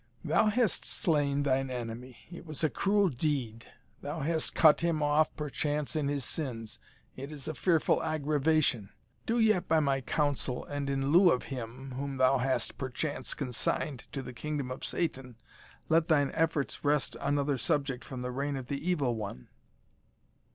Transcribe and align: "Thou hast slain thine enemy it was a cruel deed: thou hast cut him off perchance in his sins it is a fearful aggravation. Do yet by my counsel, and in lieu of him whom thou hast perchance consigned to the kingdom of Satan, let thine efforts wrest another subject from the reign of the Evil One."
"Thou 0.25 0.47
hast 0.47 0.83
slain 0.83 1.43
thine 1.43 1.69
enemy 1.69 2.17
it 2.31 2.43
was 2.43 2.63
a 2.63 2.71
cruel 2.71 3.07
deed: 3.09 3.67
thou 4.01 4.21
hast 4.21 4.55
cut 4.55 4.81
him 4.81 5.03
off 5.03 5.29
perchance 5.35 5.95
in 5.95 6.07
his 6.07 6.25
sins 6.25 6.79
it 7.15 7.31
is 7.31 7.47
a 7.47 7.53
fearful 7.53 8.01
aggravation. 8.01 8.89
Do 9.27 9.37
yet 9.39 9.67
by 9.67 9.79
my 9.79 10.01
counsel, 10.01 10.65
and 10.65 10.89
in 10.89 11.11
lieu 11.11 11.29
of 11.31 11.43
him 11.53 11.91
whom 11.99 12.17
thou 12.17 12.39
hast 12.39 12.79
perchance 12.79 13.35
consigned 13.35 14.07
to 14.11 14.23
the 14.23 14.33
kingdom 14.33 14.71
of 14.71 14.83
Satan, 14.83 15.35
let 15.87 16.07
thine 16.07 16.31
efforts 16.33 16.83
wrest 16.83 17.15
another 17.21 17.59
subject 17.59 18.03
from 18.03 18.23
the 18.23 18.31
reign 18.31 18.55
of 18.55 18.69
the 18.69 18.89
Evil 18.89 19.13
One." 19.13 19.49